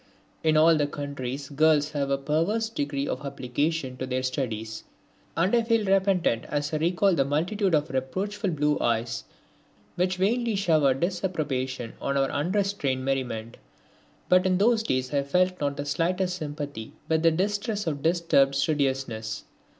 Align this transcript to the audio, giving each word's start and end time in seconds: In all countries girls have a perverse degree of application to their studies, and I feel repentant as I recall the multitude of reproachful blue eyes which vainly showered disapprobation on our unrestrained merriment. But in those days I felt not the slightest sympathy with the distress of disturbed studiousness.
In 0.43 0.57
all 0.57 0.75
countries 0.87 1.49
girls 1.49 1.91
have 1.91 2.09
a 2.09 2.17
perverse 2.17 2.69
degree 2.69 3.07
of 3.07 3.23
application 3.23 3.97
to 3.97 4.07
their 4.07 4.23
studies, 4.23 4.83
and 5.37 5.55
I 5.55 5.61
feel 5.61 5.85
repentant 5.85 6.45
as 6.45 6.73
I 6.73 6.77
recall 6.77 7.13
the 7.13 7.23
multitude 7.23 7.75
of 7.75 7.91
reproachful 7.91 8.49
blue 8.49 8.79
eyes 8.79 9.25
which 9.97 10.17
vainly 10.17 10.55
showered 10.55 11.01
disapprobation 11.01 11.93
on 12.01 12.17
our 12.17 12.31
unrestrained 12.31 13.05
merriment. 13.05 13.57
But 14.27 14.47
in 14.47 14.57
those 14.57 14.81
days 14.81 15.13
I 15.13 15.21
felt 15.21 15.61
not 15.61 15.77
the 15.77 15.85
slightest 15.85 16.35
sympathy 16.37 16.93
with 17.07 17.21
the 17.21 17.29
distress 17.29 17.85
of 17.85 18.01
disturbed 18.01 18.55
studiousness. 18.55 19.45